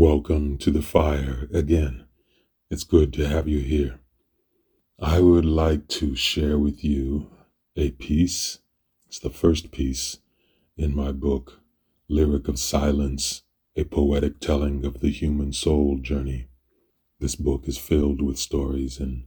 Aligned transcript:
Welcome 0.00 0.58
to 0.58 0.70
the 0.70 0.80
fire 0.80 1.48
again. 1.52 2.04
It's 2.70 2.84
good 2.84 3.12
to 3.14 3.26
have 3.26 3.48
you 3.48 3.58
here. 3.58 3.98
I 4.96 5.18
would 5.18 5.44
like 5.44 5.88
to 5.88 6.14
share 6.14 6.56
with 6.56 6.84
you 6.84 7.32
a 7.74 7.90
piece. 7.90 8.60
It's 9.08 9.18
the 9.18 9.28
first 9.28 9.72
piece 9.72 10.18
in 10.76 10.94
my 10.94 11.10
book, 11.10 11.62
Lyric 12.08 12.46
of 12.46 12.60
Silence, 12.60 13.42
a 13.74 13.82
poetic 13.82 14.38
telling 14.38 14.84
of 14.84 15.00
the 15.00 15.10
human 15.10 15.52
soul 15.52 15.98
journey. 15.98 16.46
This 17.18 17.34
book 17.34 17.66
is 17.66 17.76
filled 17.76 18.22
with 18.22 18.38
stories 18.38 19.00
and 19.00 19.24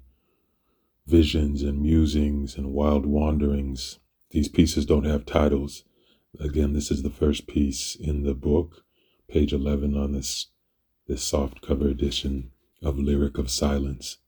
visions 1.05 1.63
and 1.63 1.81
musings 1.81 2.55
and 2.55 2.71
wild 2.71 3.05
wanderings. 3.05 3.99
These 4.29 4.47
pieces 4.47 4.85
don't 4.85 5.03
have 5.03 5.25
titles. 5.25 5.83
Again, 6.39 6.71
this 6.71 6.91
is 6.91 7.03
the 7.03 7.09
first 7.09 7.45
piece 7.45 7.93
in 7.93 8.23
the 8.23 8.33
book, 8.33 8.85
page 9.27 9.51
11 9.51 9.97
on 9.97 10.13
this 10.13 10.47
this 11.11 11.23
soft 11.23 11.61
cover 11.61 11.89
edition 11.89 12.51
of 12.81 12.97
Lyric 12.97 13.37
of 13.37 13.51
Silence. 13.51 14.19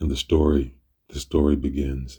And 0.00 0.10
the 0.10 0.16
story, 0.16 0.74
the 1.06 1.20
story 1.20 1.54
begins. 1.54 2.18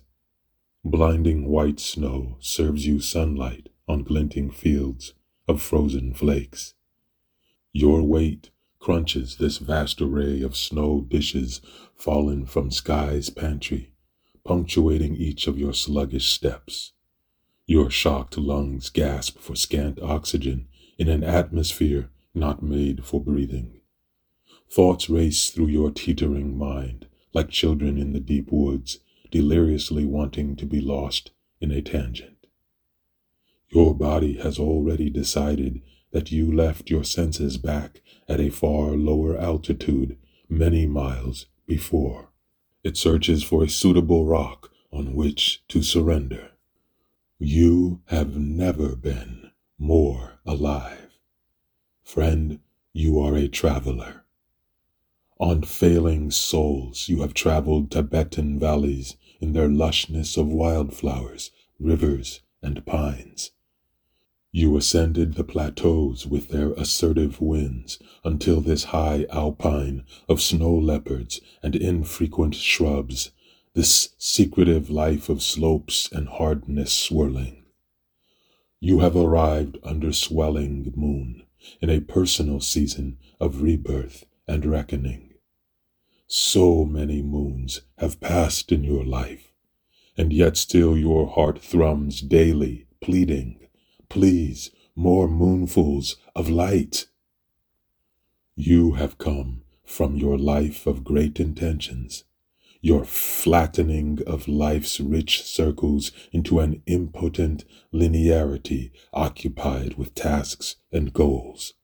Blinding 0.85 1.49
white 1.49 1.81
snow 1.81 2.37
serves 2.39 2.87
you 2.87 3.01
sunlight 3.01 3.67
on 3.85 4.03
glinting 4.03 4.49
fields 4.49 5.13
of 5.45 5.61
frozen 5.61 6.13
flakes. 6.13 6.73
Your 7.73 8.01
weight 8.01 8.49
crunches 8.79 9.35
this 9.35 9.57
vast 9.57 9.99
array 10.01 10.41
of 10.41 10.55
snow 10.55 11.01
dishes 11.01 11.59
fallen 11.97 12.45
from 12.45 12.71
sky's 12.71 13.29
pantry, 13.29 13.91
punctuating 14.45 15.17
each 15.17 15.47
of 15.47 15.59
your 15.59 15.73
sluggish 15.73 16.29
steps. 16.29 16.93
Your 17.65 17.89
shocked 17.89 18.37
lungs 18.37 18.89
gasp 18.89 19.37
for 19.37 19.57
scant 19.57 20.01
oxygen 20.01 20.69
in 20.97 21.09
an 21.09 21.25
atmosphere 21.25 22.09
not 22.33 22.63
made 22.63 23.05
for 23.05 23.21
breathing. 23.21 23.79
Thoughts 24.69 25.09
race 25.09 25.49
through 25.49 25.67
your 25.67 25.91
teetering 25.91 26.57
mind 26.57 27.07
like 27.33 27.49
children 27.49 27.97
in 27.97 28.13
the 28.13 28.19
deep 28.19 28.51
woods, 28.51 28.99
deliriously 29.31 30.05
wanting 30.05 30.55
to 30.55 30.65
be 30.65 30.79
lost 30.79 31.31
in 31.59 31.71
a 31.71 31.81
tangent. 31.81 32.47
Your 33.69 33.95
body 33.95 34.37
has 34.37 34.59
already 34.59 35.09
decided 35.09 35.81
that 36.11 36.31
you 36.31 36.51
left 36.51 36.91
your 36.91 37.03
senses 37.03 37.57
back 37.57 38.01
at 38.29 38.39
a 38.39 38.51
far 38.51 38.91
lower 38.91 39.35
altitude 39.35 40.17
many 40.47 40.85
miles 40.85 41.47
before. 41.65 42.29
It 42.83 42.97
searches 42.97 43.43
for 43.43 43.63
a 43.63 43.69
suitable 43.69 44.25
rock 44.25 44.69
on 44.91 45.15
which 45.15 45.63
to 45.69 45.81
surrender. 45.81 46.51
You 47.39 48.01
have 48.05 48.37
never 48.37 48.95
been 48.95 49.51
more 49.79 50.33
alive. 50.45 51.02
Friend, 52.03 52.59
you 52.93 53.19
are 53.19 53.35
a 53.35 53.47
traveler. 53.47 54.25
On 55.39 55.63
failing 55.63 56.31
soles, 56.31 57.09
you 57.09 57.21
have 57.21 57.33
traveled 57.33 57.89
Tibetan 57.89 58.59
valleys 58.59 59.15
in 59.39 59.53
their 59.53 59.67
lushness 59.67 60.37
of 60.37 60.47
wildflowers, 60.47 61.51
rivers, 61.79 62.41
and 62.61 62.85
pines. 62.85 63.51
You 64.51 64.77
ascended 64.77 65.33
the 65.33 65.43
plateaus 65.43 66.27
with 66.27 66.49
their 66.49 66.73
assertive 66.73 67.41
winds 67.41 67.97
until 68.23 68.61
this 68.61 68.85
high 68.85 69.25
alpine 69.31 70.03
of 70.29 70.41
snow 70.41 70.75
leopards 70.75 71.41
and 71.63 71.75
infrequent 71.75 72.53
shrubs, 72.53 73.31
this 73.73 74.09
secretive 74.19 74.89
life 74.89 75.29
of 75.29 75.41
slopes 75.41 76.11
and 76.11 76.27
hardness 76.27 76.93
swirling. 76.93 77.63
You 78.79 78.99
have 78.99 79.15
arrived 79.15 79.77
under 79.83 80.11
swelling 80.11 80.93
moon, 80.95 81.42
in 81.81 81.89
a 81.89 82.01
personal 82.01 82.59
season 82.59 83.17
of 83.39 83.61
rebirth 83.61 84.25
and 84.47 84.65
reckoning. 84.65 85.33
So 86.27 86.85
many 86.85 87.21
moons 87.21 87.81
have 87.97 88.19
passed 88.19 88.71
in 88.71 88.83
your 88.83 89.03
life, 89.03 89.51
and 90.17 90.33
yet 90.33 90.57
still 90.57 90.97
your 90.97 91.27
heart 91.27 91.61
thrums 91.61 92.21
daily, 92.21 92.87
pleading, 93.01 93.63
Please, 94.09 94.69
more 94.95 95.27
moonfuls 95.27 96.17
of 96.35 96.47
light. 96.49 97.07
You 98.55 98.93
have 98.93 99.17
come 99.17 99.63
from 99.85 100.17
your 100.17 100.37
life 100.37 100.85
of 100.85 101.03
great 101.03 101.39
intentions 101.39 102.23
your 102.83 103.05
flattening 103.05 104.19
of 104.27 104.45
life's 104.45 104.99
rich 104.99 105.41
circles 105.41 106.11
into 106.33 106.59
an 106.59 106.83
impotent 106.85 107.63
linearity 107.93 108.91
occupied 109.13 109.93
with 109.93 110.13
tasks 110.13 110.75
and 110.91 111.13
goals. 111.13 111.75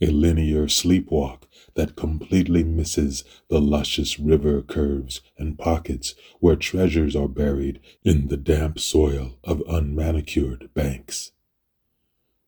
A 0.00 0.06
linear 0.06 0.66
sleepwalk 0.66 1.42
that 1.74 1.94
completely 1.94 2.64
misses 2.64 3.22
the 3.50 3.60
luscious 3.60 4.18
river 4.18 4.62
curves 4.62 5.20
and 5.36 5.58
pockets 5.58 6.14
where 6.38 6.56
treasures 6.56 7.14
are 7.14 7.28
buried 7.28 7.78
in 8.02 8.28
the 8.28 8.38
damp 8.38 8.78
soil 8.78 9.38
of 9.44 9.62
unmanicured 9.68 10.72
banks. 10.72 11.32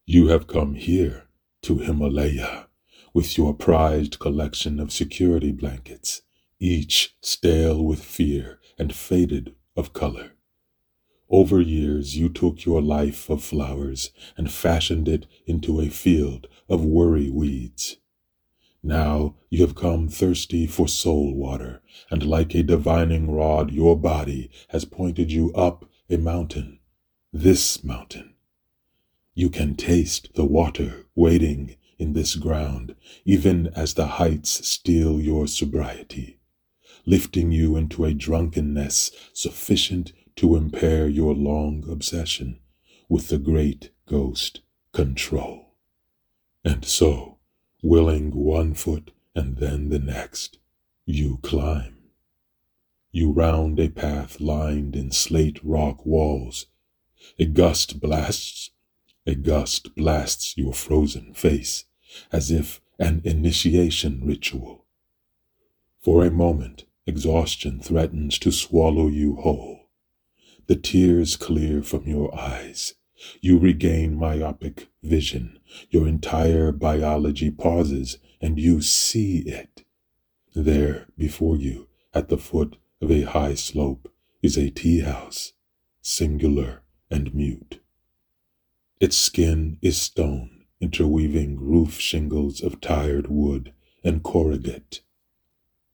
You 0.06 0.28
have 0.28 0.46
come 0.46 0.76
here 0.76 1.24
to 1.60 1.76
Himalaya 1.76 2.68
with 3.12 3.36
your 3.36 3.52
prized 3.52 4.18
collection 4.18 4.80
of 4.80 4.90
security 4.90 5.52
blankets 5.52 6.22
each 6.62 7.16
stale 7.20 7.84
with 7.84 8.00
fear 8.00 8.60
and 8.78 8.94
faded 8.94 9.52
of 9.76 9.92
color. 9.92 10.30
Over 11.28 11.60
years, 11.60 12.16
you 12.16 12.28
took 12.28 12.64
your 12.64 12.80
life 12.80 13.28
of 13.28 13.42
flowers 13.42 14.10
and 14.36 14.48
fashioned 14.48 15.08
it 15.08 15.26
into 15.44 15.80
a 15.80 15.88
field 15.88 16.46
of 16.68 16.84
worry 16.84 17.28
weeds. 17.28 17.96
Now 18.80 19.34
you 19.50 19.60
have 19.62 19.74
come 19.74 20.08
thirsty 20.08 20.68
for 20.68 20.86
soul 20.86 21.34
water, 21.34 21.82
and 22.10 22.24
like 22.24 22.54
a 22.54 22.62
divining 22.62 23.28
rod, 23.28 23.72
your 23.72 23.98
body 23.98 24.48
has 24.68 24.84
pointed 24.84 25.32
you 25.32 25.52
up 25.54 25.84
a 26.08 26.16
mountain, 26.16 26.78
this 27.32 27.82
mountain. 27.82 28.34
You 29.34 29.50
can 29.50 29.74
taste 29.74 30.34
the 30.34 30.44
water 30.44 31.06
waiting 31.16 31.74
in 31.98 32.12
this 32.12 32.36
ground, 32.36 32.94
even 33.24 33.66
as 33.74 33.94
the 33.94 34.06
heights 34.06 34.68
steal 34.68 35.20
your 35.20 35.48
sobriety 35.48 36.38
lifting 37.04 37.52
you 37.52 37.76
into 37.76 38.04
a 38.04 38.14
drunkenness 38.14 39.10
sufficient 39.32 40.12
to 40.36 40.56
impair 40.56 41.08
your 41.08 41.34
long 41.34 41.84
obsession 41.90 42.58
with 43.08 43.28
the 43.28 43.38
great 43.38 43.90
ghost 44.06 44.60
control. 44.92 45.74
And 46.64 46.84
so, 46.84 47.38
willing 47.82 48.30
one 48.30 48.74
foot 48.74 49.10
and 49.34 49.56
then 49.56 49.88
the 49.88 49.98
next, 49.98 50.58
you 51.04 51.38
climb. 51.42 51.96
You 53.10 53.32
round 53.32 53.78
a 53.78 53.88
path 53.88 54.40
lined 54.40 54.96
in 54.96 55.10
slate 55.10 55.60
rock 55.62 56.06
walls. 56.06 56.66
A 57.38 57.44
gust 57.44 58.00
blasts, 58.00 58.70
a 59.26 59.34
gust 59.34 59.94
blasts 59.94 60.56
your 60.56 60.72
frozen 60.72 61.34
face 61.34 61.84
as 62.30 62.50
if 62.50 62.80
an 62.98 63.20
initiation 63.24 64.22
ritual. 64.24 64.86
For 66.00 66.24
a 66.24 66.30
moment, 66.30 66.84
Exhaustion 67.06 67.80
threatens 67.80 68.38
to 68.38 68.52
swallow 68.52 69.08
you 69.08 69.36
whole. 69.36 69.90
The 70.66 70.76
tears 70.76 71.36
clear 71.36 71.82
from 71.82 72.06
your 72.06 72.32
eyes. 72.38 72.94
You 73.40 73.58
regain 73.58 74.14
myopic 74.14 74.88
vision. 75.02 75.58
Your 75.90 76.06
entire 76.06 76.70
biology 76.70 77.50
pauses 77.50 78.18
and 78.40 78.58
you 78.58 78.82
see 78.82 79.38
it. 79.40 79.84
There 80.54 81.06
before 81.18 81.56
you, 81.56 81.88
at 82.14 82.28
the 82.28 82.38
foot 82.38 82.76
of 83.00 83.10
a 83.10 83.22
high 83.22 83.54
slope, 83.54 84.08
is 84.42 84.56
a 84.56 84.70
tea 84.70 85.00
house, 85.00 85.54
singular 86.02 86.82
and 87.10 87.34
mute. 87.34 87.80
Its 89.00 89.16
skin 89.16 89.78
is 89.82 90.00
stone, 90.00 90.66
interweaving 90.80 91.58
roof 91.58 91.98
shingles 91.98 92.60
of 92.60 92.80
tired 92.80 93.26
wood 93.28 93.72
and 94.04 94.22
corrugate. 94.22 95.00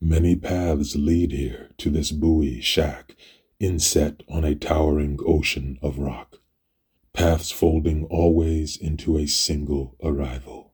Many 0.01 0.37
paths 0.37 0.95
lead 0.95 1.33
here 1.33 1.71
to 1.79 1.91
this 1.91 2.13
buoy 2.13 2.61
shack, 2.61 3.17
inset 3.59 4.23
on 4.29 4.45
a 4.45 4.55
towering 4.55 5.19
ocean 5.27 5.77
of 5.83 5.99
rock, 5.99 6.39
paths 7.13 7.51
folding 7.51 8.05
always 8.05 8.77
into 8.77 9.19
a 9.19 9.27
single 9.27 9.97
arrival. 10.01 10.73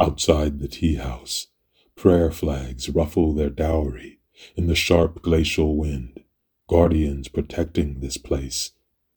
Outside 0.00 0.60
the 0.60 0.68
tea 0.68 0.94
house, 0.94 1.48
prayer 1.94 2.30
flags 2.30 2.88
ruffle 2.88 3.34
their 3.34 3.50
dowry 3.50 4.18
in 4.56 4.66
the 4.66 4.74
sharp 4.74 5.20
glacial 5.20 5.76
wind, 5.76 6.24
guardians 6.66 7.28
protecting 7.28 8.00
this 8.00 8.16
place, 8.16 8.72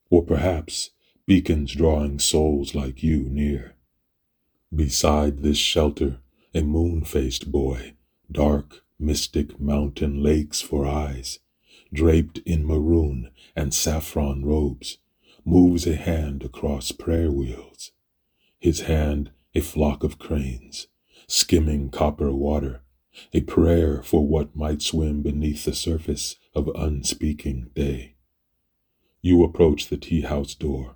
or 0.10 0.24
perhaps 0.24 0.90
beacons 1.26 1.74
drawing 1.74 2.20
souls 2.20 2.76
like 2.76 3.02
you 3.02 3.30
near. 3.30 3.76
Beside 4.76 5.38
this 5.40 5.58
shelter, 5.58 6.20
a 6.54 6.62
moon 6.62 7.06
faced 7.06 7.50
boy 7.50 7.94
dark, 8.32 8.84
mystic 9.00 9.60
mountain 9.60 10.22
lakes 10.22 10.62
for 10.62 10.86
eyes, 10.86 11.40
draped 11.94 12.40
in 12.40 12.66
maroon 12.66 13.32
and 13.56 13.74
saffron 13.74 14.44
robes, 14.46 14.98
moves 15.46 15.88
a 15.88 15.96
hand 15.96 16.44
across 16.44 16.92
prayer 16.92 17.32
wheels, 17.32 17.92
his 18.60 18.82
hand 18.82 19.32
a 19.56 19.62
flock 19.62 20.04
of 20.04 20.20
cranes, 20.20 20.88
skimming 21.28 21.90
copper 21.90 22.32
water, 22.32 22.82
a 23.34 23.42
prayer 23.42 24.04
for 24.04 24.28
what 24.28 24.56
might 24.56 24.82
swim 24.82 25.22
beneath 25.22 25.66
the 25.66 25.74
surface 25.74 26.36
of 26.54 26.70
unspeaking 26.76 27.72
day. 27.74 28.16
You 29.22 29.44
approach 29.44 29.88
the 29.88 29.98
tea 29.98 30.22
house 30.22 30.54
door. 30.54 30.96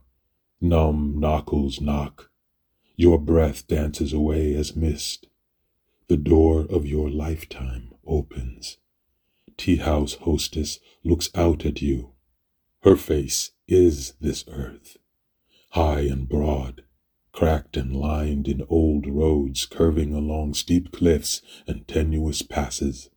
Numb 0.59 1.19
knuckles 1.19 1.81
knock. 1.81 2.29
Your 2.95 3.17
breath 3.17 3.67
dances 3.67 4.13
away 4.13 4.53
as 4.53 4.75
mist. 4.75 5.27
The 6.11 6.17
door 6.17 6.65
of 6.69 6.85
your 6.85 7.09
lifetime 7.09 7.93
opens. 8.05 8.75
Tea 9.55 9.77
house 9.77 10.15
hostess 10.15 10.77
looks 11.05 11.29
out 11.35 11.65
at 11.65 11.81
you. 11.81 12.11
Her 12.83 12.97
face 12.97 13.51
is 13.65 14.11
this 14.19 14.43
earth, 14.49 14.97
high 15.69 16.01
and 16.01 16.27
broad, 16.27 16.83
cracked 17.31 17.77
and 17.77 17.95
lined 17.95 18.49
in 18.49 18.61
old 18.67 19.07
roads 19.07 19.65
curving 19.65 20.13
along 20.13 20.55
steep 20.55 20.91
cliffs 20.91 21.41
and 21.65 21.87
tenuous 21.87 22.41
passes. 22.41 23.09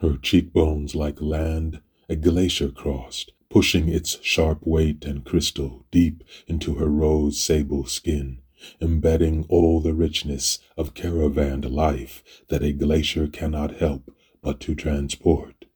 Her 0.00 0.16
cheekbones 0.16 0.96
like 0.96 1.20
land 1.20 1.80
a 2.08 2.16
glacier 2.16 2.72
crossed, 2.72 3.30
pushing 3.48 3.88
its 3.88 4.18
sharp 4.20 4.66
weight 4.66 5.04
and 5.04 5.24
crystal 5.24 5.86
deep 5.92 6.24
into 6.48 6.74
her 6.74 6.88
rose 6.88 7.38
sable 7.38 7.86
skin, 7.86 8.40
embedding 8.80 9.44
all 9.48 9.80
the 9.80 9.94
richness 9.94 10.58
of 10.76 10.94
caravaned 10.94 11.70
life 11.70 12.22
that 12.48 12.62
a 12.62 12.72
glacier 12.72 13.26
cannot 13.26 13.76
help 13.76 14.12
but 14.42 14.60
to 14.60 14.74
transport. 14.74 15.66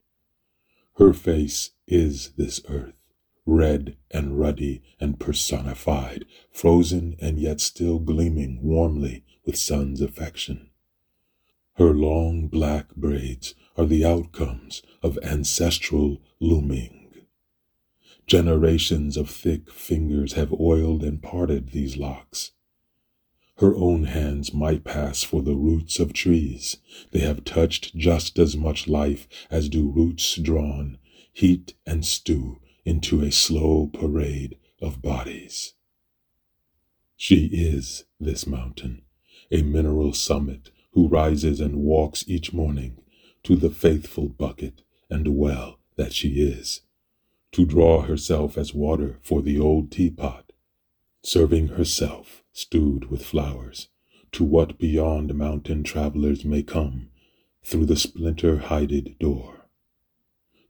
Her 0.96 1.12
face 1.12 1.70
is 1.86 2.30
this 2.36 2.60
earth, 2.68 2.94
red 3.46 3.96
and 4.10 4.38
ruddy 4.38 4.82
and 5.00 5.18
personified, 5.18 6.24
frozen 6.52 7.16
and 7.20 7.38
yet 7.38 7.60
still 7.60 7.98
gleaming 7.98 8.60
warmly 8.62 9.24
with 9.44 9.56
sun's 9.56 10.00
affection. 10.00 10.70
Her 11.74 11.92
long 11.92 12.46
black 12.46 12.94
braids 12.94 13.54
are 13.76 13.86
the 13.86 14.04
outcomes 14.04 14.82
of 15.02 15.18
ancestral 15.22 16.22
looming. 16.38 17.00
Generations 18.26 19.16
of 19.16 19.28
thick 19.28 19.70
fingers 19.70 20.34
have 20.34 20.52
oiled 20.58 21.02
and 21.02 21.20
parted 21.20 21.70
these 21.70 21.96
locks. 21.96 22.52
Her 23.58 23.74
own 23.76 24.04
hands 24.04 24.52
might 24.52 24.84
pass 24.84 25.22
for 25.22 25.40
the 25.40 25.54
roots 25.54 26.00
of 26.00 26.12
trees. 26.12 26.78
They 27.12 27.20
have 27.20 27.44
touched 27.44 27.96
just 27.96 28.38
as 28.38 28.56
much 28.56 28.88
life 28.88 29.28
as 29.50 29.68
do 29.68 29.88
roots 29.88 30.36
drawn, 30.36 30.98
heat 31.32 31.74
and 31.86 32.04
stew 32.04 32.58
into 32.84 33.22
a 33.22 33.30
slow 33.30 33.90
parade 33.92 34.58
of 34.82 35.00
bodies. 35.00 35.74
She 37.16 37.46
is 37.46 38.04
this 38.18 38.46
mountain, 38.46 39.02
a 39.50 39.62
mineral 39.62 40.12
summit 40.12 40.70
who 40.92 41.08
rises 41.08 41.60
and 41.60 41.76
walks 41.76 42.24
each 42.28 42.52
morning 42.52 42.98
to 43.44 43.56
the 43.56 43.70
faithful 43.70 44.28
bucket 44.28 44.82
and 45.08 45.36
well 45.36 45.78
that 45.96 46.12
she 46.12 46.40
is, 46.40 46.80
to 47.52 47.64
draw 47.64 48.02
herself 48.02 48.58
as 48.58 48.74
water 48.74 49.18
for 49.22 49.42
the 49.42 49.58
old 49.58 49.90
teapot, 49.90 50.43
serving 51.24 51.68
herself 51.68 52.42
stewed 52.52 53.10
with 53.10 53.24
flowers, 53.24 53.88
to 54.30 54.44
what 54.44 54.78
beyond 54.78 55.34
mountain 55.34 55.82
travelers 55.82 56.44
may 56.44 56.62
come 56.62 57.08
through 57.64 57.86
the 57.86 57.96
splinter 57.96 58.58
hided 58.58 59.18
door. 59.18 59.66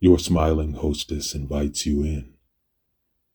Your 0.01 0.19
smiling 0.19 0.75
hostess 0.75 1.35
invites 1.35 1.87
you 1.87 2.03
in. 2.03 2.35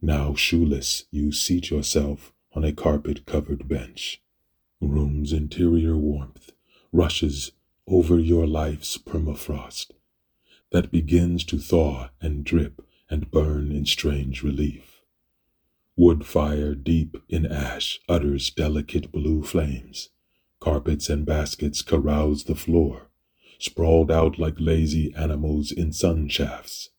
Now 0.01 0.33
shoeless, 0.33 1.05
you 1.11 1.31
seat 1.31 1.69
yourself 1.69 2.31
on 2.53 2.63
a 2.63 2.71
carpet 2.71 3.25
covered 3.25 3.67
bench. 3.67 4.21
Room's 4.79 5.33
interior 5.33 5.97
warmth 5.97 6.53
rushes 6.93 7.51
over 7.85 8.17
your 8.17 8.47
life's 8.47 8.97
permafrost 8.97 9.91
that 10.71 10.91
begins 10.91 11.43
to 11.43 11.57
thaw 11.57 12.09
and 12.21 12.45
drip 12.45 12.81
and 13.09 13.29
burn 13.29 13.71
in 13.71 13.85
strange 13.85 14.41
relief. 14.41 14.88
Wood 15.99 16.25
fire 16.25 16.75
deep 16.75 17.17
in 17.27 17.45
ash 17.45 17.99
utters 18.07 18.51
delicate 18.51 19.11
blue 19.11 19.43
flames. 19.43 20.07
Carpets 20.61 21.09
and 21.09 21.25
baskets 21.25 21.81
carouse 21.81 22.45
the 22.45 22.55
floor 22.55 23.09
sprawled 23.57 24.09
out 24.09 24.39
like 24.39 24.55
lazy 24.59 25.13
animals 25.13 25.73
in 25.73 25.91
sun 25.91 26.29
shafts. 26.29 26.91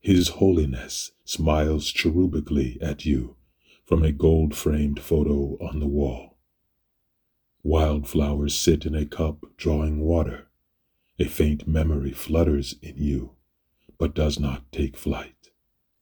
His 0.00 0.28
Holiness 0.28 1.12
smiles 1.24 1.90
cherubically 1.90 2.76
at 2.82 3.06
you 3.06 3.36
from 3.86 4.02
a 4.02 4.12
gold 4.12 4.54
framed 4.54 5.00
photo 5.00 5.56
on 5.58 5.80
the 5.80 5.88
wall. 5.88 6.36
Wildflowers 7.62 8.54
sit 8.54 8.84
in 8.84 8.94
a 8.94 9.06
cup 9.06 9.38
drawing 9.56 10.00
water. 10.00 10.48
A 11.18 11.24
faint 11.24 11.66
memory 11.66 12.12
flutters 12.12 12.74
in 12.82 12.98
you, 12.98 13.30
but 13.96 14.14
does 14.14 14.38
not 14.38 14.70
take 14.72 14.94
flight. 14.94 15.48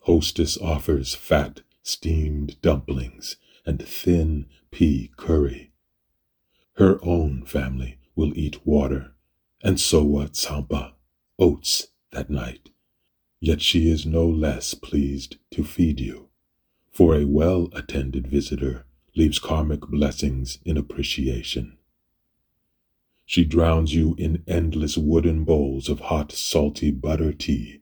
Hostess 0.00 0.58
offers 0.58 1.14
fat, 1.14 1.60
steamed 1.86 2.60
dumplings 2.62 3.36
and 3.64 3.80
thin 3.86 4.44
pea 4.72 5.08
curry. 5.16 5.70
Her 6.74 6.98
own 7.04 7.44
family 7.44 7.98
will 8.16 8.36
eat 8.36 8.66
water 8.66 9.12
and 9.62 9.78
Sowa 9.78 10.28
Tsampa, 10.28 10.94
oats, 11.38 11.88
that 12.10 12.28
night. 12.28 12.70
Yet 13.40 13.62
she 13.62 13.88
is 13.88 14.04
no 14.04 14.26
less 14.26 14.74
pleased 14.74 15.36
to 15.52 15.62
feed 15.62 16.00
you, 16.00 16.28
for 16.90 17.14
a 17.14 17.24
well 17.24 17.68
attended 17.72 18.26
visitor 18.26 18.84
leaves 19.14 19.38
karmic 19.38 19.82
blessings 19.82 20.58
in 20.64 20.76
appreciation. 20.76 21.78
She 23.24 23.44
drowns 23.44 23.94
you 23.94 24.16
in 24.18 24.42
endless 24.48 24.98
wooden 24.98 25.44
bowls 25.44 25.88
of 25.88 26.00
hot, 26.00 26.32
salty 26.32 26.90
butter 26.90 27.32
tea. 27.32 27.80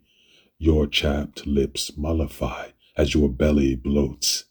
Your 0.58 0.86
chapped 0.86 1.46
lips 1.46 1.96
mollify 1.96 2.68
as 2.96 3.14
your 3.14 3.28
belly 3.28 3.76
bloats. 3.76 4.44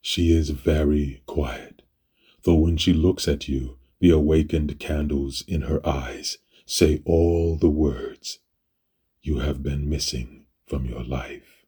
She 0.00 0.30
is 0.30 0.50
very 0.50 1.22
quiet, 1.26 1.82
though 2.42 2.56
when 2.56 2.76
she 2.76 2.92
looks 2.92 3.28
at 3.28 3.48
you, 3.48 3.78
the 4.00 4.10
awakened 4.10 4.78
candles 4.78 5.44
in 5.46 5.62
her 5.62 5.86
eyes 5.86 6.38
Say 6.72 7.02
all 7.04 7.56
the 7.56 7.68
words 7.68 8.38
you 9.22 9.40
have 9.40 9.60
been 9.60 9.88
missing 9.90 10.44
from 10.68 10.86
your 10.86 11.02
life. 11.02 11.64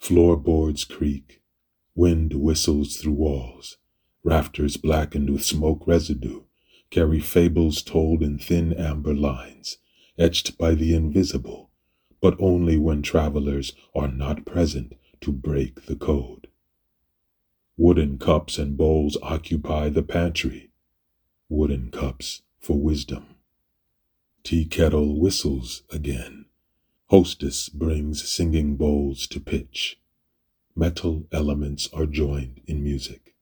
Floorboards 0.00 0.82
creak, 0.82 1.42
wind 1.94 2.34
whistles 2.34 2.96
through 2.96 3.12
walls, 3.12 3.78
rafters 4.24 4.76
blackened 4.76 5.30
with 5.30 5.44
smoke 5.44 5.86
residue 5.86 6.42
carry 6.90 7.20
fables 7.20 7.84
told 7.84 8.20
in 8.20 8.36
thin 8.36 8.72
amber 8.72 9.14
lines, 9.14 9.78
etched 10.18 10.58
by 10.58 10.74
the 10.74 10.92
invisible, 10.92 11.65
but 12.20 12.36
only 12.40 12.76
when 12.76 13.02
travelers 13.02 13.72
are 13.94 14.08
not 14.08 14.44
present 14.44 14.94
to 15.20 15.32
break 15.32 15.86
the 15.86 15.96
code. 15.96 16.48
Wooden 17.76 18.18
cups 18.18 18.58
and 18.58 18.76
bowls 18.76 19.18
occupy 19.22 19.90
the 19.90 20.02
pantry, 20.02 20.70
wooden 21.48 21.90
cups 21.90 22.42
for 22.58 22.78
wisdom. 22.78 23.36
Tea 24.42 24.64
kettle 24.64 25.18
whistles 25.20 25.82
again. 25.90 26.46
Hostess 27.06 27.68
brings 27.68 28.28
singing 28.28 28.76
bowls 28.76 29.26
to 29.28 29.40
pitch. 29.40 30.00
Metal 30.74 31.26
elements 31.32 31.88
are 31.92 32.06
joined 32.06 32.60
in 32.66 32.82
music. 32.82 33.34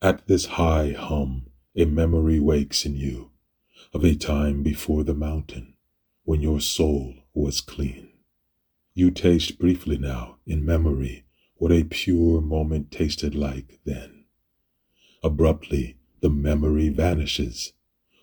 At 0.00 0.26
this 0.26 0.46
high 0.46 0.92
hum, 0.92 1.46
a 1.74 1.84
memory 1.84 2.40
wakes 2.40 2.86
in 2.86 2.96
you 2.96 3.30
of 3.92 4.04
a 4.04 4.14
time 4.14 4.62
before 4.62 5.04
the 5.04 5.14
mountain 5.14 5.74
when 6.24 6.40
your 6.40 6.60
soul 6.60 7.14
was 7.38 7.60
clean. 7.60 8.08
You 8.94 9.12
taste 9.12 9.60
briefly 9.60 9.96
now 9.96 10.38
in 10.44 10.66
memory 10.66 11.24
what 11.54 11.70
a 11.70 11.84
pure 11.84 12.40
moment 12.40 12.90
tasted 12.90 13.34
like 13.36 13.78
then. 13.84 14.24
Abruptly, 15.22 15.98
the 16.20 16.30
memory 16.30 16.88
vanishes 16.88 17.74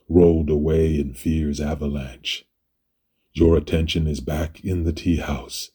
rolled 0.10 0.50
away 0.50 1.00
in 1.00 1.14
fear's 1.14 1.62
avalanche. 1.62 2.46
Your 3.34 3.56
attention 3.56 4.06
is 4.06 4.20
back 4.20 4.64
in 4.66 4.84
the 4.84 4.94
tea 4.94 5.18
house, 5.18 5.72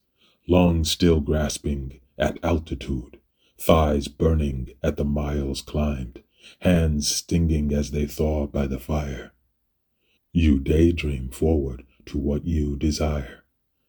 lungs 0.47 0.91
still 0.91 1.21
grasping 1.21 2.01
at 2.19 2.39
altitude, 2.45 3.19
thighs 3.59 4.07
burning 4.09 4.75
at 4.83 4.99
the 4.99 5.05
miles 5.05 5.63
climbed, 5.63 6.23
hands 6.61 7.09
stinging 7.09 7.73
as 7.73 7.91
they 7.91 8.07
thaw 8.07 8.47
by 8.47 8.67
the 8.67 8.79
fire. 8.79 9.33
You 10.31 10.59
daydream 10.61 11.31
forward 11.31 11.85
to 12.11 12.19
what 12.19 12.45
you 12.45 12.77
desire, 12.77 13.45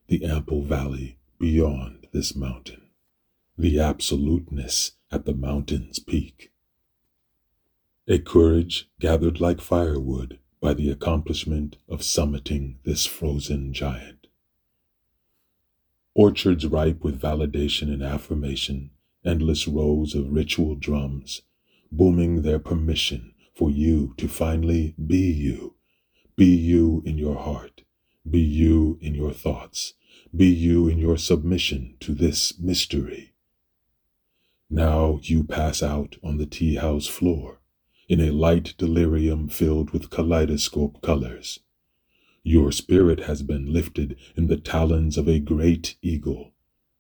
the 0.07 0.25
ample 0.25 0.63
valley 0.63 1.19
beyond 1.37 2.07
this 2.11 2.35
mountain, 2.35 2.89
the 3.57 3.79
absoluteness 3.79 4.93
at 5.11 5.25
the 5.25 5.33
mountain's 5.35 5.99
peak 5.99 6.51
a 8.07 8.17
courage 8.19 8.89
gathered 8.99 9.39
like 9.39 9.61
firewood 9.61 10.39
by 10.59 10.73
the 10.73 10.89
accomplishment 10.89 11.77
of 11.87 12.01
summiting 12.01 12.75
this 12.83 13.05
frozen 13.05 13.71
giant. 13.71 14.27
Orchards 16.13 16.65
ripe 16.67 17.03
with 17.03 17.21
validation 17.21 17.83
and 17.83 18.03
affirmation, 18.03 18.89
endless 19.23 19.67
rows 19.67 20.13
of 20.13 20.33
ritual 20.33 20.75
drums, 20.75 21.43
booming 21.91 22.41
their 22.41 22.59
permission 22.59 23.33
for 23.55 23.69
you 23.69 24.13
to 24.17 24.27
finally 24.27 24.93
be 25.07 25.31
you. 25.31 25.75
Be 26.35 26.47
you 26.47 27.03
in 27.05 27.17
your 27.17 27.37
heart. 27.37 27.83
Be 28.29 28.39
you 28.39 28.97
in 29.01 29.15
your 29.15 29.33
thoughts. 29.33 29.93
Be 30.35 30.47
you 30.47 30.87
in 30.87 30.97
your 30.99 31.17
submission 31.17 31.95
to 32.01 32.13
this 32.13 32.57
mystery. 32.59 33.33
Now 34.69 35.19
you 35.23 35.43
pass 35.43 35.83
out 35.83 36.17
on 36.23 36.37
the 36.37 36.45
tea 36.45 36.75
house 36.75 37.07
floor 37.07 37.59
in 38.07 38.19
a 38.19 38.31
light 38.31 38.73
delirium 38.77 39.49
filled 39.49 39.91
with 39.91 40.09
kaleidoscope 40.09 41.01
colors. 41.01 41.59
Your 42.43 42.71
spirit 42.71 43.21
has 43.21 43.43
been 43.43 43.71
lifted 43.73 44.17
in 44.35 44.47
the 44.47 44.57
talons 44.57 45.17
of 45.17 45.27
a 45.27 45.39
great 45.39 45.95
eagle. 46.01 46.51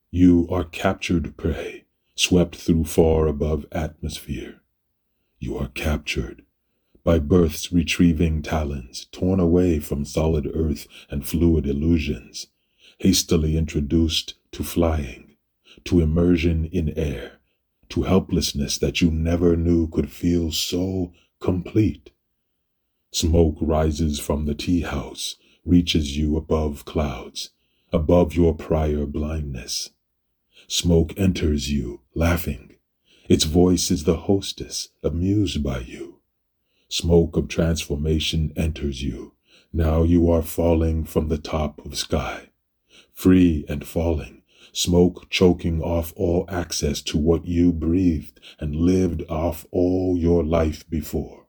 You 0.09 0.47
are 0.49 0.63
captured 0.63 1.37
prey, 1.37 1.85
swept 2.15 2.55
through 2.55 2.85
far 2.85 3.27
above 3.27 3.65
atmosphere. 3.71 4.61
You 5.39 5.57
are 5.57 5.69
captured 5.69 6.43
by 7.03 7.19
birth's 7.19 7.71
retrieving 7.71 8.41
talons, 8.41 9.07
torn 9.11 9.39
away 9.39 9.79
from 9.79 10.05
solid 10.05 10.49
earth 10.53 10.87
and 11.09 11.25
fluid 11.25 11.65
illusions, 11.65 12.47
hastily 12.99 13.57
introduced 13.57 14.35
to 14.51 14.63
flying, 14.63 15.35
to 15.83 15.99
immersion 15.99 16.65
in 16.65 16.89
air, 16.97 17.39
to 17.89 18.03
helplessness 18.03 18.77
that 18.77 19.01
you 19.01 19.09
never 19.09 19.55
knew 19.57 19.87
could 19.87 20.11
feel 20.11 20.51
so 20.51 21.11
complete. 21.39 22.11
Smoke 23.11 23.57
rises 23.59 24.19
from 24.19 24.45
the 24.45 24.55
tea 24.55 24.81
house, 24.81 25.35
reaches 25.65 26.17
you 26.17 26.37
above 26.37 26.85
clouds, 26.85 27.49
above 27.91 28.35
your 28.35 28.55
prior 28.55 29.05
blindness. 29.05 29.89
Smoke 30.67 31.13
enters 31.17 31.69
you, 31.69 32.01
laughing. 32.15 32.75
Its 33.27 33.43
voice 33.43 33.91
is 33.91 34.05
the 34.05 34.15
hostess, 34.15 34.89
amused 35.03 35.61
by 35.63 35.79
you. 35.79 36.20
Smoke 36.91 37.37
of 37.37 37.47
transformation 37.47 38.51
enters 38.57 39.01
you. 39.01 39.31
Now 39.71 40.03
you 40.03 40.29
are 40.29 40.41
falling 40.41 41.05
from 41.05 41.29
the 41.29 41.37
top 41.37 41.79
of 41.85 41.97
sky, 41.97 42.49
free 43.13 43.63
and 43.69 43.87
falling, 43.87 44.41
smoke 44.73 45.29
choking 45.29 45.81
off 45.81 46.11
all 46.17 46.43
access 46.49 47.01
to 47.03 47.17
what 47.17 47.45
you 47.45 47.71
breathed 47.71 48.41
and 48.59 48.75
lived 48.75 49.23
off 49.29 49.65
all 49.71 50.17
your 50.17 50.43
life 50.43 50.87
before. 50.89 51.47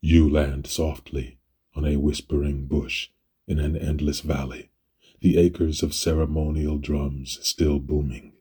You 0.00 0.30
land 0.30 0.68
softly 0.68 1.38
on 1.74 1.84
a 1.84 1.96
whispering 1.96 2.66
bush 2.66 3.08
in 3.48 3.58
an 3.58 3.76
endless 3.76 4.20
valley, 4.20 4.70
the 5.20 5.36
acres 5.36 5.82
of 5.82 5.92
ceremonial 5.92 6.78
drums 6.78 7.40
still 7.42 7.80
booming. 7.80 8.34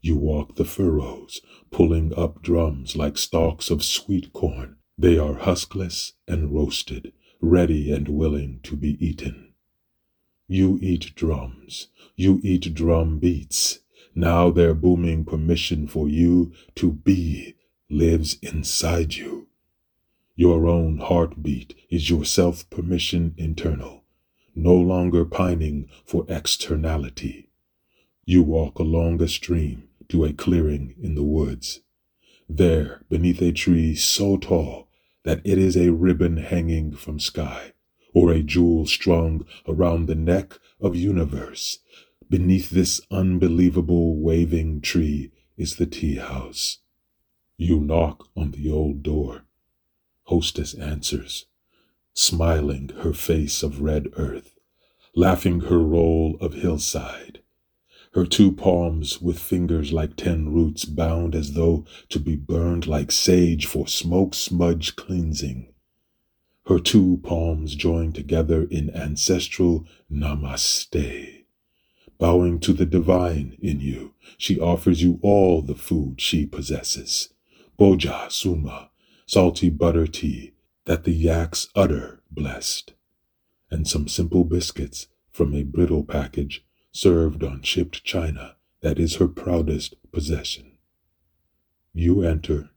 You 0.00 0.16
walk 0.16 0.56
the 0.56 0.64
furrows, 0.64 1.42
pulling 1.70 2.14
up 2.18 2.40
drums 2.40 2.96
like 2.96 3.18
stalks 3.18 3.68
of 3.68 3.84
sweet 3.84 4.32
corn. 4.32 4.78
They 4.96 5.18
are 5.18 5.34
huskless 5.34 6.12
and 6.28 6.54
roasted, 6.54 7.12
ready 7.40 7.90
and 7.90 8.08
willing 8.08 8.60
to 8.62 8.76
be 8.76 8.96
eaten. 9.04 9.52
You 10.46 10.78
eat 10.80 11.14
drums. 11.16 11.88
You 12.14 12.40
eat 12.44 12.74
drum 12.74 13.18
beats. 13.18 13.80
Now 14.14 14.50
their 14.50 14.72
booming 14.72 15.24
permission 15.24 15.88
for 15.88 16.08
you 16.08 16.52
to 16.76 16.92
be 16.92 17.56
lives 17.90 18.38
inside 18.40 19.16
you. 19.16 19.48
Your 20.36 20.68
own 20.68 20.98
heartbeat 20.98 21.74
is 21.90 22.08
your 22.08 22.24
self 22.24 22.68
permission 22.70 23.34
internal, 23.36 24.04
no 24.54 24.74
longer 24.74 25.24
pining 25.24 25.88
for 26.04 26.24
externality. 26.28 27.50
You 28.24 28.44
walk 28.44 28.78
along 28.78 29.20
a 29.20 29.28
stream 29.28 29.88
to 30.08 30.24
a 30.24 30.32
clearing 30.32 30.94
in 31.02 31.16
the 31.16 31.24
woods. 31.24 31.80
There, 32.48 33.02
beneath 33.08 33.42
a 33.42 33.52
tree 33.52 33.96
so 33.96 34.36
tall 34.36 34.83
that 35.24 35.40
it 35.44 35.58
is 35.58 35.76
a 35.76 35.90
ribbon 35.90 36.36
hanging 36.36 36.92
from 36.92 37.18
sky, 37.18 37.72
or 38.14 38.30
a 38.30 38.42
jewel 38.42 38.86
strung 38.86 39.44
around 39.66 40.06
the 40.06 40.14
neck 40.14 40.58
of 40.80 40.94
universe. 40.94 41.78
Beneath 42.30 42.70
this 42.70 43.00
unbelievable 43.10 44.16
waving 44.16 44.80
tree 44.80 45.30
is 45.56 45.76
the 45.76 45.86
tea 45.86 46.16
house. 46.16 46.78
You 47.56 47.80
knock 47.80 48.28
on 48.36 48.52
the 48.52 48.70
old 48.70 49.02
door. 49.02 49.44
Hostess 50.24 50.74
answers, 50.74 51.46
smiling 52.12 52.90
her 53.00 53.12
face 53.12 53.62
of 53.62 53.80
red 53.80 54.08
earth, 54.16 54.54
laughing 55.14 55.60
her 55.60 55.78
roll 55.78 56.36
of 56.40 56.54
hillside. 56.54 57.40
Her 58.14 58.24
two 58.24 58.52
palms 58.52 59.20
with 59.20 59.38
fingers 59.38 59.92
like 59.92 60.16
ten 60.16 60.52
roots 60.52 60.84
bound 60.84 61.34
as 61.34 61.52
though 61.52 61.84
to 62.10 62.18
be 62.18 62.36
burned 62.36 62.86
like 62.86 63.10
sage 63.10 63.66
for 63.66 63.86
smoke 63.86 64.34
smudge 64.34 64.96
cleansing 64.96 65.74
her 66.66 66.78
two 66.78 67.20
palms 67.22 67.74
joined 67.74 68.14
together 68.14 68.64
in 68.70 68.88
ancestral 68.94 69.86
namaste. 70.10 71.44
Bowing 72.18 72.58
to 72.60 72.72
the 72.72 72.86
divine 72.86 73.58
in 73.60 73.80
you, 73.80 74.14
she 74.38 74.58
offers 74.58 75.02
you 75.02 75.18
all 75.20 75.60
the 75.60 75.74
food 75.74 76.20
she 76.20 76.46
possesses. 76.46 77.28
Boja 77.78 78.30
suma, 78.30 78.90
salty 79.26 79.68
butter 79.68 80.06
tea 80.06 80.54
that 80.86 81.04
the 81.04 81.12
yaks 81.12 81.68
utter 81.74 82.22
blessed, 82.30 82.94
and 83.70 83.86
some 83.86 84.08
simple 84.08 84.44
biscuits 84.44 85.08
from 85.30 85.54
a 85.54 85.64
brittle 85.64 86.04
package 86.04 86.64
served 86.96 87.42
on 87.42 87.60
chipped 87.60 88.04
china 88.04 88.54
that 88.80 89.00
is 89.00 89.16
her 89.16 89.26
proudest 89.26 89.96
possession. 90.12 90.78
You 91.92 92.22
enter, 92.22 92.70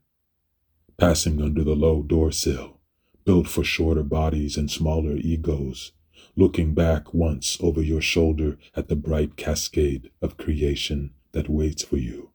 passing 0.96 1.40
under 1.40 1.62
the 1.62 1.76
low 1.76 2.02
door 2.02 2.32
sill 2.32 2.80
built 3.24 3.46
for 3.46 3.62
shorter 3.62 4.02
bodies 4.02 4.56
and 4.56 4.68
smaller 4.68 5.14
egos, 5.16 5.92
looking 6.34 6.74
back 6.74 7.14
once 7.14 7.58
over 7.60 7.80
your 7.80 8.00
shoulder 8.00 8.58
at 8.74 8.88
the 8.88 8.96
bright 8.96 9.36
cascade 9.36 10.10
of 10.20 10.36
creation 10.36 11.12
that 11.30 11.48
waits 11.48 11.84
for 11.84 11.98
you. 11.98 12.30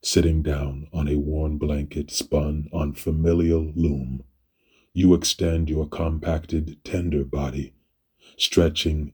Sitting 0.00 0.42
down 0.42 0.88
on 0.94 1.08
a 1.08 1.16
worn 1.16 1.58
blanket 1.58 2.10
spun 2.10 2.70
on 2.72 2.94
familial 2.94 3.72
loom, 3.76 4.22
you 4.94 5.12
extend 5.12 5.68
your 5.68 5.86
compacted, 5.86 6.82
tender 6.84 7.24
body, 7.24 7.74
stretching 8.38 9.12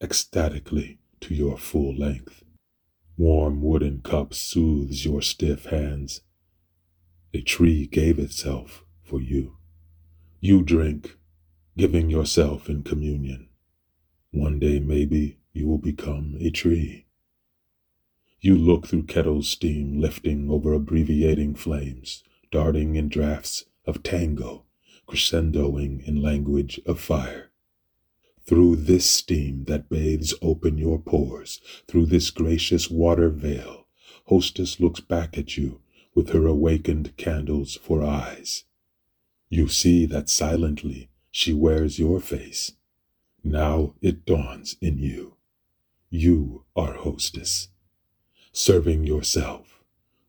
ecstatically 0.00 0.98
to 1.24 1.34
your 1.34 1.56
full 1.56 1.94
length. 1.96 2.42
Warm 3.16 3.62
wooden 3.62 4.02
cup 4.02 4.34
soothes 4.34 5.06
your 5.06 5.22
stiff 5.22 5.64
hands. 5.64 6.20
A 7.32 7.40
tree 7.40 7.86
gave 7.86 8.18
itself 8.18 8.84
for 9.02 9.22
you. 9.22 9.56
You 10.40 10.62
drink, 10.62 11.16
giving 11.78 12.10
yourself 12.10 12.68
in 12.68 12.82
communion. 12.82 13.48
One 14.32 14.58
day, 14.58 14.80
maybe, 14.80 15.38
you 15.54 15.66
will 15.66 15.78
become 15.78 16.36
a 16.40 16.50
tree. 16.50 17.06
You 18.40 18.58
look 18.58 18.86
through 18.86 19.04
kettles 19.04 19.48
steam 19.48 19.98
lifting 19.98 20.50
over 20.50 20.74
abbreviating 20.74 21.54
flames, 21.54 22.22
darting 22.50 22.96
in 22.96 23.08
drafts 23.08 23.64
of 23.86 24.02
tango, 24.02 24.66
crescendoing 25.08 26.06
in 26.06 26.20
language 26.20 26.80
of 26.84 27.00
fire. 27.00 27.50
Through 28.46 28.76
this 28.76 29.08
steam 29.08 29.64
that 29.64 29.88
bathes 29.88 30.34
open 30.42 30.76
your 30.76 30.98
pores, 30.98 31.60
through 31.88 32.06
this 32.06 32.30
gracious 32.30 32.90
water 32.90 33.30
veil, 33.30 33.86
hostess 34.26 34.78
looks 34.78 35.00
back 35.00 35.38
at 35.38 35.56
you 35.56 35.80
with 36.14 36.30
her 36.30 36.46
awakened 36.46 37.16
candles 37.16 37.76
for 37.76 38.02
eyes. 38.02 38.64
You 39.48 39.68
see 39.68 40.04
that 40.06 40.28
silently 40.28 41.08
she 41.30 41.52
wears 41.52 41.98
your 41.98 42.20
face. 42.20 42.72
Now 43.42 43.94
it 44.00 44.26
dawns 44.26 44.76
in 44.80 44.98
you. 44.98 45.36
You 46.10 46.64
are 46.76 46.94
hostess. 46.94 47.68
Serving 48.52 49.04
yourself, 49.04 49.82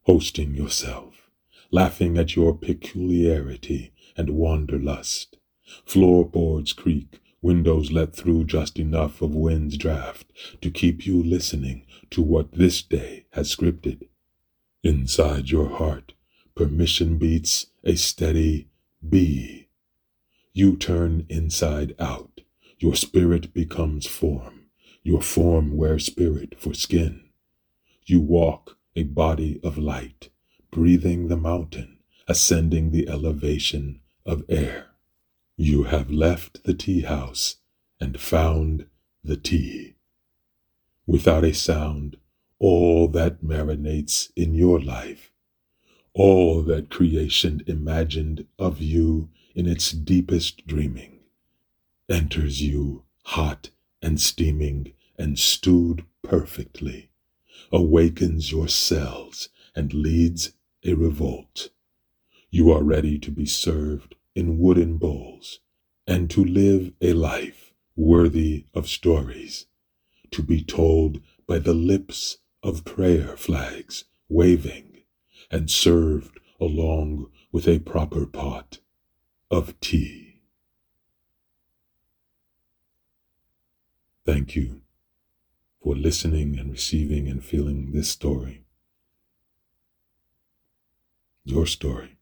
hosting 0.04 0.56
yourself, 0.56 1.30
laughing 1.70 2.18
at 2.18 2.36
your 2.36 2.58
peculiarity 2.58 3.94
and 4.18 4.32
wanderlust. 4.32 5.38
Floorboards 5.86 6.74
creak, 6.74 7.20
windows 7.46 7.92
let 7.92 8.16
through 8.16 8.44
just 8.44 8.80
enough 8.80 9.22
of 9.22 9.36
wind's 9.36 9.78
draft 9.78 10.26
to 10.62 10.72
keep 10.72 11.06
you 11.06 11.22
listening 11.22 11.86
to 12.10 12.20
what 12.20 12.52
this 12.54 12.82
day 12.82 13.24
has 13.34 13.56
scripted. 13.56 14.08
Inside 14.84 15.52
your 15.52 15.70
heart, 15.70 16.14
permission 16.56 17.20
beats 17.20 17.68
a 17.84 17.96
steady 17.98 18.68
B. 19.08 19.68
You 20.54 20.76
turn 20.76 21.28
inside 21.30 21.94
out. 22.00 22.42
Your 22.80 22.96
spirit 22.96 23.54
becomes 23.54 24.08
form. 24.08 24.66
Your 25.04 25.22
form 25.22 25.78
wears 25.78 26.08
spirit 26.08 26.56
for 26.58 26.74
skin. 26.74 27.26
You 28.08 28.22
walk 28.22 28.76
a 28.96 29.04
body 29.04 29.60
of 29.64 29.78
light, 29.78 30.30
breathing 30.72 31.28
the 31.28 31.38
mountain, 31.38 32.00
ascending 32.28 32.90
the 32.90 33.08
elevation 33.08 34.02
of 34.26 34.44
air. 34.50 34.95
You 35.58 35.84
have 35.84 36.12
left 36.12 36.66
the 36.66 36.74
tea 36.74 37.02
house 37.02 37.58
and 38.00 38.20
found 38.20 38.88
the 39.24 39.38
tea. 39.38 39.96
Without 41.08 41.46
a 41.46 41.54
sound, 41.54 42.18
all 42.60 43.08
that 43.10 43.42
marinates 43.42 44.32
in 44.36 44.54
your 44.54 44.82
life, 44.82 45.32
all 46.14 46.62
that 46.64 46.90
creation 46.90 47.64
imagined 47.68 48.48
of 48.60 48.82
you 48.82 49.30
in 49.54 49.66
its 49.66 49.92
deepest 49.92 50.68
dreaming, 50.68 51.20
enters 52.10 52.62
you 52.62 53.04
hot 53.24 53.70
and 54.02 54.20
steaming 54.20 54.92
and 55.18 55.40
stewed 55.40 56.04
perfectly, 56.22 57.12
awakens 57.72 58.52
your 58.52 58.68
cells 58.68 59.48
and 59.74 59.94
leads 59.94 60.52
a 60.84 60.96
revolt. 60.96 61.70
You 62.50 62.74
are 62.74 62.84
ready 62.84 63.18
to 63.20 63.32
be 63.32 63.46
served 63.46 64.16
in 64.36 64.60
wooden 64.60 64.98
bowls 64.98 65.60
and 66.06 66.30
to 66.30 66.44
live 66.44 66.92
a 67.02 67.14
life 67.14 67.74
worthy 67.96 68.66
of 68.74 68.88
stories, 68.88 69.66
to 70.32 70.44
be 70.44 70.62
told 70.62 71.22
by 71.48 71.58
the 71.58 71.74
lips 71.74 72.38
of 72.62 72.84
prayer 72.86 73.38
flags 73.38 74.06
waving 74.28 75.04
and 75.50 75.72
served 75.72 76.40
along 76.60 77.28
with 77.52 77.68
a 77.68 77.80
proper 77.80 78.26
pot 78.26 78.80
of 79.50 79.80
tea. 79.80 80.42
Thank 84.26 84.56
you 84.56 84.82
for 85.82 85.96
listening 85.96 86.58
and 86.58 86.72
receiving 86.72 87.28
and 87.28 87.46
feeling 87.46 87.92
this 87.92 88.10
story. 88.10 88.66
Your 91.44 91.68
story. 91.68 92.15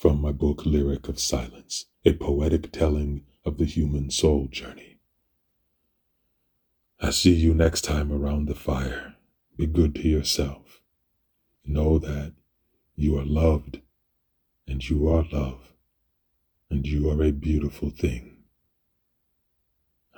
From 0.00 0.22
my 0.22 0.32
book, 0.32 0.64
Lyric 0.64 1.08
of 1.08 1.20
Silence, 1.20 1.84
a 2.06 2.14
poetic 2.14 2.72
telling 2.72 3.26
of 3.44 3.58
the 3.58 3.66
human 3.66 4.08
soul 4.08 4.48
journey. 4.50 4.96
I 6.98 7.10
see 7.10 7.34
you 7.34 7.52
next 7.52 7.82
time 7.82 8.10
around 8.10 8.46
the 8.46 8.54
fire. 8.54 9.16
Be 9.58 9.66
good 9.66 9.94
to 9.96 10.08
yourself. 10.08 10.80
Know 11.66 11.98
that 11.98 12.32
you 12.96 13.18
are 13.18 13.26
loved 13.26 13.80
and 14.66 14.88
you 14.88 15.06
are 15.06 15.26
love 15.30 15.74
and 16.70 16.86
you 16.86 17.10
are 17.10 17.22
a 17.22 17.30
beautiful 17.30 17.90
thing. 17.90 18.38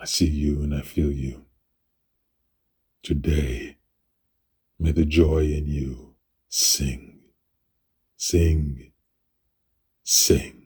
I 0.00 0.04
see 0.04 0.30
you 0.30 0.62
and 0.62 0.72
I 0.72 0.82
feel 0.82 1.10
you. 1.10 1.46
Today, 3.02 3.78
may 4.78 4.92
the 4.92 5.04
joy 5.04 5.46
in 5.46 5.66
you 5.66 6.14
sing, 6.48 7.18
sing, 8.16 8.91
sing. 10.04 10.61